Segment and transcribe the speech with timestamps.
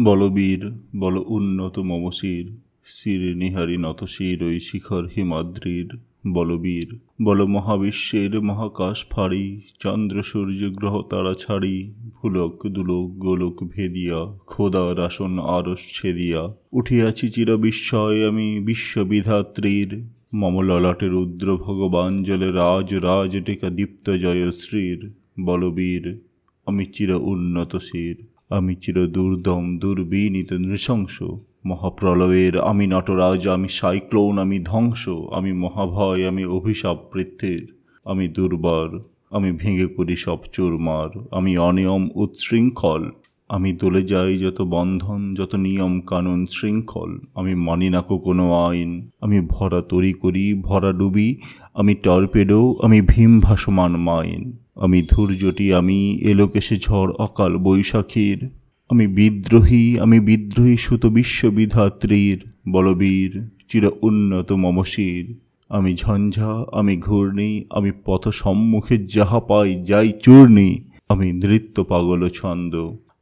[0.00, 2.46] বলবীর বল উন্নত মমশির,
[2.84, 5.88] শির নিহারি নতশির ওই শিখর হিমাদ্রির।
[6.32, 11.92] বলবীর বল মহাবিশ্বের মহাকাশ ফাড়ি, চন্দ্র সূর্য গ্রহ তারা ছাড়ি,
[12.22, 20.04] ভুলক দুলক গোলক ভেদিয়া, খোদার আসন আরস ছেদিয়া। উঠিয়াছি চির বিস্ময় আমি বিশ্ববিধাত্রীর।
[20.34, 25.10] মম ললাটে রুদ্র ভগবান জলে রাজ রাজ টেকা দীপ্ত জয় শ্রীর
[25.40, 26.18] বলবীর
[26.66, 28.16] আমি চির উন্নত শির।
[28.50, 31.22] আমি চির দুর্দম, দুর্বিনীত, নৃশংস।
[31.66, 37.74] মহাপ্রলয়ের আমি নটরাজ, আমি সাইক্লোন, আমি ধ্বংস। আমি মহাভয়, আমি অভিশাপ পৃথ্বীর
[38.04, 38.98] আমি দুর্বার,
[39.30, 43.10] আমি ভেঙে করি সব চুরমার। আমি অনিয়ম উচ্ছৃঙ্খল।
[43.48, 49.40] আমি দলে যাই যত বন্ধন, যত নিয়ম কানুন শৃঙ্খল। আমি মানি না কোনো আইন। আমি
[49.40, 51.36] ভরা তরি করি, ভরা ডুবি।
[51.74, 58.48] আমি টর্পেডো, আমি ভীম ভাসমান মাইন। আমি ধৈর্যটি, আমি এলোকেশে ঝড়, অকাল বৈশাখীর।
[58.90, 62.38] আমি বিদ্রোহী আমি বিদ্রোহী সুত বিশ্ববিধাত্রীর,
[62.68, 63.32] বলবীর,
[63.68, 65.26] চির উন্নত মমশির।
[65.68, 70.70] আমি ঝঞ্ঝা, আমি ঘূর্ণি, আমি পথ সম্মুখে যাহা পাই, যাই চূর্ণি,
[71.08, 72.74] আমি নৃত্য পাগল ছন্দ।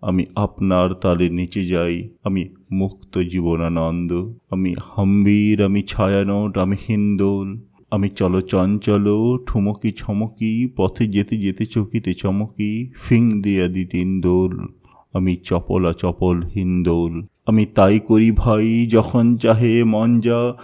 [0.02, 4.11] আমি আপনার তালে নিচে যাই, আমি মুক্ত জীবনানন্দ।
[4.50, 7.48] আমি হাম্বির, আমি ছায়ানট, আমি হিন্দোল।
[7.91, 9.06] আমি চলো চঞ্চল,
[9.47, 14.67] ঠুমকি ছমকি, পথে যেতে যেতে চকিতে চমকি, ফিং দিয়া দিতিন দোল।
[15.12, 20.55] আমি চপলা চপল হিন্দোল। আমি তাই করি ভাই, যখন চাহে মন যা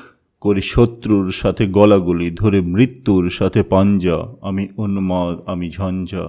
[0.41, 6.28] করে শত্রুর সাথে গলাগলি, ধরে মৃত্যুর সাথে পাঞ্জা। আমি উন্মাদ, আমি ঝঞ্ঝা।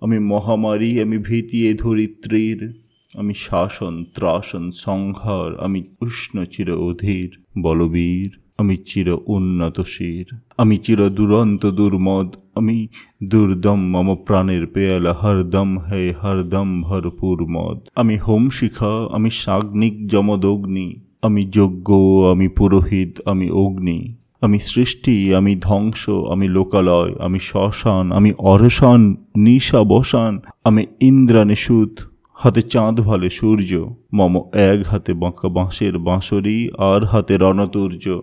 [0.00, 2.80] আমি মহামারী, আমি ভীতিয়ে ধরিত্রীর।
[3.14, 7.30] আমি শাসন, ত্রাসন, সংহার। আমি উষ্ণ, চির অধীর।
[7.62, 12.88] বলবীর আমি চির উন্নত শির, আমি চির দুরন্ত দুর্মদ, আমি
[13.24, 20.88] দুর্দম মম প্রাণের পেয়ালা, হরদম হে হরদম ভরপুর মদ। আমি হোম শিখা আমি সাগ্নিক যমদগ্নি,
[21.22, 21.88] আমি যজ্ঞ
[22.32, 29.80] আমি পুরোহিত, আমি অগ্নি। আমি সৃষ্টি, আমি ধ্বংস, আমি লোকালয়, আমি শ্মশান, আমি অরসান নিশা
[29.84, 31.94] বসান আমি ইন্দ্রাণী সুত
[32.34, 38.20] হাতে চাঁদ ভালে সূর্য, মম এক হাতে বাঁকা বাঁশের বাঁশরি, আর হাতে রণতূর্য।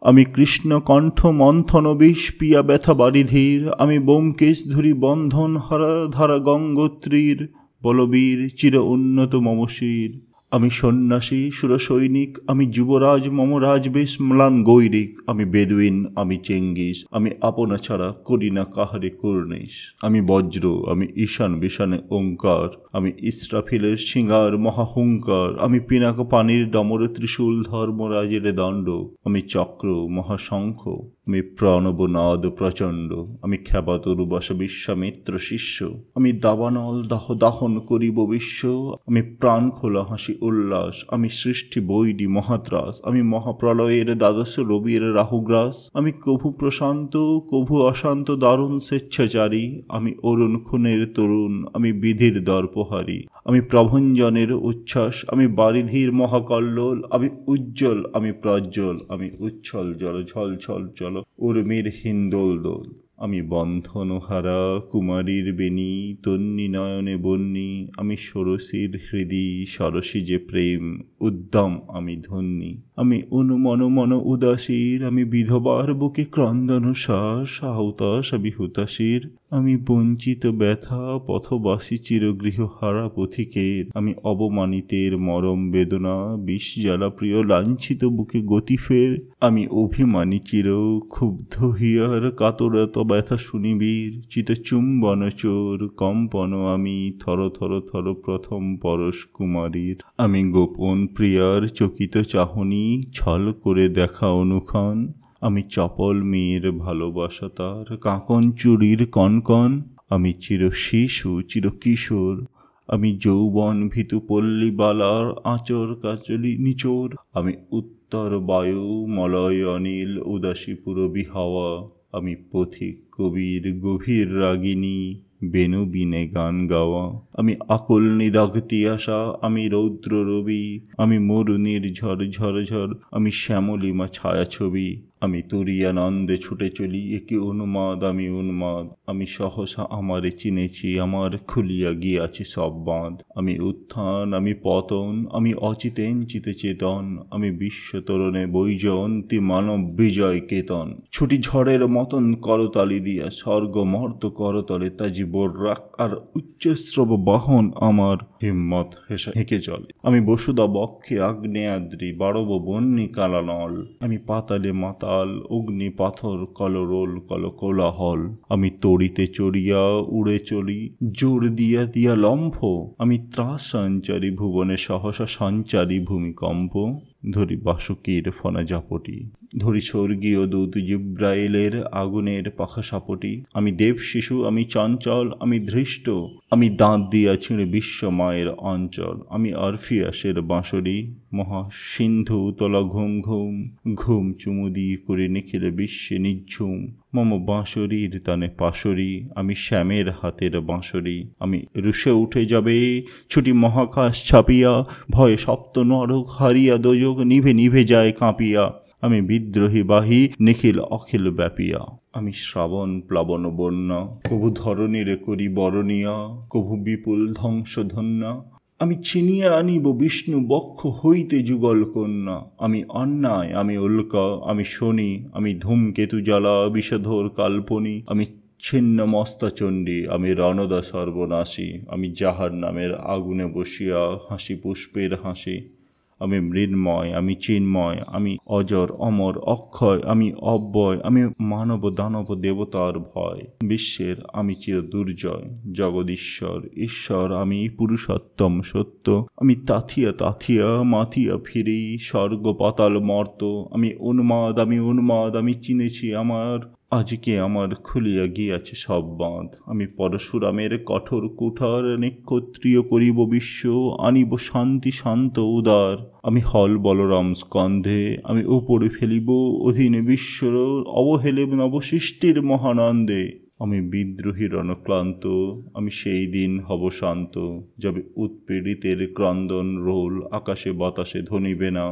[0.00, 7.48] আমি কৃষ্ণ কণ্ঠ মন্থন বিষ পিয়া ব্যথা বারিধীর, আমি বোমকেশ ধুরি বন্ধন হারা ধারা গঙ্গোত্রীর,
[7.82, 16.06] বলবীর চির উন্নত মমশির। আমি সন্ন্যাসী, সুরসৈনিক, আমি যুবরাজ, মমরাজ বেশ ম্লান গৈরিক, আমি বেদুইন,
[16.16, 22.68] আমি চেঙ্গিস, আমি আপনা ছাড়া করি না কাহারে কর্ণিস আমি বজ্র, আমি ঈশান বিশানে ওঙ্কার,
[22.92, 28.88] আমি ইস্রাফিলের সিঙ্গার মহাহুঙ্কার, আমি পিনাক পানির ডমর ত্রিশূল ধর্মরাজের দণ্ড,
[29.24, 30.80] আমি চক্র, মহাশঙ্খ,
[31.26, 33.10] আমি প্রণব প্রণবনাদ প্রচণ্ড,
[33.42, 35.76] আমি খ্যাপাতরুবাস বিশ্বামিত্র শিষ্য,
[36.14, 38.60] আমি দাবানল দাহ দাহন করিব বিশ্ব,
[39.06, 46.10] আমি প্রাণ খোলা হাসি উল্লাস, আমি সৃষ্টি বৈরি মহাত্রাস, আমি মহাপ্রলয়ের দ্বাদশ রবির রাহুগ্রাস, আমি
[46.26, 47.14] কভু প্রশান্ত,
[47.52, 55.46] কভু অশান্ত দারুণ স্বেচ্ছাচারী, আমি অরুণ খুনের তরুণ, আমি বিধির দর্পহারী, আমি প্রভঞ্জনের উচ্ছ্বাস, আমি
[55.60, 62.86] বারিধির মহাকল্লোল, আমি উজ্জ্বল, আমি প্রজ্জ্বল, আমি উচ্ছল জল ঝল ছল চল উর্মির হিন্দোল দোল।
[63.22, 72.22] আমি বন্ধনহারা কুমারীর বেণী, তন্নি নয়নে বন্যি আমি ষোড়শীর হৃদি সরসী যে প্রেম, উদ্যম আমি
[72.28, 80.46] ধন্যি। আমি অনুমন মন উদাসীর, আমি বিধবার বুকে ক্রন্দন শ্বাস আহতাস আমি হুতাশীর। আমি বঞ্চিত
[80.46, 88.76] ব্যথা, পথবাসী চিরগৃহ হারা পথিকের। আমি অবমানিতের মরম বেদনা, বিষ জ্বালা প্রিয় লাঞ্ছিত বুকে গতি
[88.76, 90.64] ফের। আমি অভিমানী চির
[91.08, 99.24] ক্ষুব্ধ হিয়ার কাতরত ব্যথা শুনিবীর চিত চুম্বন চোর, কম্পন আমি, থর থর থর প্রথম পরশ
[99.34, 107.96] কুমারীর। আমি গোপন প্রিয়ার চকিত চাহনি, ছল করে দেখা অনুক্ষণ। আমি চপল মেয়ের ভালোবাসা তার,
[107.96, 112.46] কাঁকন চুরির কনকন। আমি চির শিশু, চির কিশোর।
[112.88, 121.24] আমি যৌবন ভীতু পল্লী বালার, আঁচর কাচলি নিচোর। আমি উত্তর বায়ু, মলয় অনিল উদাসী পুরবী
[121.24, 125.00] হাওয়া আমি পথিক কবির গভীর রাগিনী।
[125.44, 132.64] বেনু বিনে গান গাওয়া। আমি আকুল নিদাঘতি আসা আমি রৌদ্র রবি, আমি মরুনির ঝর ঝর
[132.64, 139.86] ঝর, আমি শ্যামলিমা ছায়া ছবি। আমি তুরিয়ানন্দে ছুটে চলি, একে উন্মাদ আমি উন্মাদ। আমি সহসা
[139.90, 147.18] আমারে চিনেছি, আমার খুলিয়া গিয়াছে সব বাঁধ। আমি উত্থান, আমি পতন, আমি অচিতেন চিতে চেতন।
[147.30, 155.24] আমি বিশ্বতরণে বৈজয়ন্তী মানব বিজয় কেতন। ছুটি ঝড়ের মতন করতালি দিয়া, স্বর্গ মর্ত করতলে তাজি
[155.34, 163.06] রাক আর উচ্চস্রব বাহন আমার হিম্মত হেসে হেঁকে চলে। আমি বসুদা বক্ষে আগ্নেয়াদ্রি বাড়ব বন্যি
[163.06, 171.48] কালানল, আমি পাতালে মাতাল, অগ্নি পাথর, কলরোল কল কোলাহল আমি তড়িতে চড়িয়া উড়ে চলি, জোর
[171.48, 172.64] দিয়া দিয়া লম্ফ,
[172.98, 177.00] আমি ত্রাস সঞ্চারী ভুবনে সহসা সঞ্চারী ভূমিকম্প,
[177.32, 184.64] ধরি বাসুকীর ফনা জাপটি। ধরি স্বর্গীয় দূত জিব্রাইলের আগুনের পাখা সাপটি আমি দেব শিশু, আমি
[184.64, 186.10] চঞ্চল, আমি ধৃষ্ট,
[186.50, 193.70] আমি দাঁত দিয়া ছিঁড়ে বিশ্ব মায়ের অঞ্চল। আমি আরফিয়াসের বাঁশরি, মহা সিন্ধু, তলা ঘুম ঘুম
[193.94, 201.30] ঘুম চুমু দিয়ে করে নিখিল বিশ্বে নিঝুম। মম বাঁশরীর তানে পাশরি, আমি শ্যামের হাতের বাঁশরি।
[201.38, 208.12] আমি রুষে উঠে যাবে, ছুটি মহাকাশ ছাপিয়া, ভয়ে সপ্ত নরক হারিয়া দোজক নিভে নিভে যায়
[208.12, 211.78] কাঁপিয়া। আমি বিদ্রোহী বাহী, নিখিল অখিল ব্যাপিয়া।
[212.12, 218.42] আমি শ্রাবণ প্লাবন বন্যা, কভু ধরণীর করি বরণিয়া, কভু বিপুল ধ্বংসধন্যা।
[218.78, 225.54] আমি ছিনিয়ে আনিব বিষ্ণু বক্ষ হইতে যুগল কন্যা। আমি অন্যায়, আমি উল্কা, আমি শনি, আমি
[225.54, 228.26] ধূমকেতু জ্বালা, বিষধর কাল্পনি। আমি
[228.60, 235.81] ছিন্ন মস্তা চণ্ডী আমি রণদা সর্বনাশী। আমি যাহার নামের আগুনে বসিয়া হাসি পুষ্পের হাসি।
[236.22, 243.40] আমি মৃন্ময়, আমি চিন্ময়, আমি অজর, অমর, অক্ষয়, আমি অব্যয়, আমি মানব দানব দেবতার ভয়।
[243.64, 252.52] বিশ্বের আমি চির দুর্জয়, জগদীশ্বর, ঈশ্বর, আমি পুরুষোত্তম সত্য। আমি তাথিয়া তাথিয়া, মাথিয়া ফিরি স্বর্গ
[252.58, 256.58] পাতাল মর্ত। আমি উন্মাদ আমি উন্মাদ, আমি চিনেছি আমার
[256.92, 264.90] আজকে আমার খুলিয়া গিয়াছে সব বাঁধ। আমি পরশুরামের কঠোর কুঠার নিক্ষত্রিয় করিব বিশ্ব, আনিব শান্তি,
[264.90, 269.28] শান্ত, উদার। আমি হল বলরাম স্কন্ধে, আমি উপরে ফেলিব
[269.62, 270.54] অধীনে বিশ্বর
[270.86, 275.26] অবহেলে নবসৃষ্টির মহানন্দে। আমি বিদ্রোহী রণক্লান্ত,
[275.74, 277.34] আমি সেই দিন হব শান্ত,
[277.78, 281.86] যাবে উৎপীড়িতের ক্রন্দন রোল আকাশে বাতাসে ধনিবে না,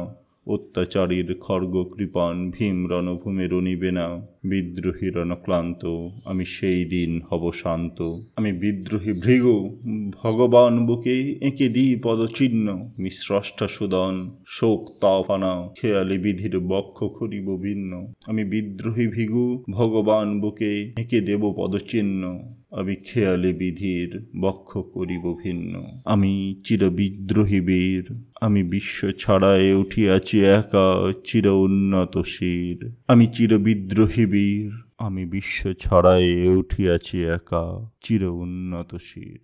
[0.47, 4.07] অত্যাচারীর খর্গ কৃপান ভীম রণভূমে রনিবে না।
[4.43, 7.97] বিদ্রোহী রণক্লান্ত, আমি সেই দিন হব শান্ত।
[8.35, 9.77] আমি বিদ্রোহী ভৃগু,
[10.23, 12.67] ভগবান বুকে এঁকে দিই পদচিহ্ন।
[12.97, 20.93] আমি স্রষ্টা সুদন, শোক তাপানা, খেয়ালি বিধির বক্ষ করিব ভিন্ন। আমি বিদ্রোহী ভিগু, ভগবান বুকে
[20.97, 22.39] এঁকে দেব পদচিহ্ন।
[22.71, 25.73] আমি খেয়ালে বিধির বক্ষ করিব ভিন্ন।
[26.05, 28.05] আমি চির বিদ্রোহী বীর।
[28.41, 36.41] আমি বিশ্ব ছাড়ায় উঠিয়াছি একা, চির উন্নত শির আমি চির বিদ্রোহী বীর আমি বিশ্ব ছড়াইয়ে
[36.59, 37.63] উঠিয়াছি একা
[38.03, 39.39] চির উন্নত শির।